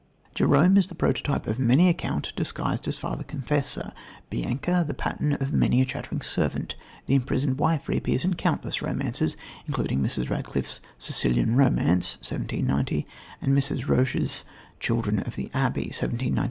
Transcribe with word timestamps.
Jerome 0.33 0.77
is 0.77 0.87
the 0.87 0.95
prototype 0.95 1.45
of 1.45 1.59
many 1.59 1.87
a 1.87 1.93
count 1.93 2.33
disguised 2.35 2.87
as 2.87 2.97
father 2.97 3.23
confessor, 3.23 3.93
Bianca 4.31 4.83
the 4.87 4.95
pattern 4.95 5.33
of 5.33 5.53
many 5.53 5.79
a 5.79 5.85
chattering 5.85 6.21
servant. 6.21 6.73
The 7.05 7.13
imprisoned 7.13 7.59
wife 7.59 7.87
reappears 7.87 8.25
in 8.25 8.33
countless 8.33 8.81
romances, 8.81 9.37
including 9.67 9.99
Mrs. 10.01 10.27
Radcliffe's 10.27 10.81
Sicilian 10.97 11.55
Romance 11.55 12.17
(1790), 12.27 13.05
and 13.43 13.55
Mrs. 13.55 13.87
Roche's 13.87 14.43
Children 14.79 15.19
of 15.19 15.35
the 15.35 15.51
Abbey 15.53 15.89
(1798). 15.95 16.39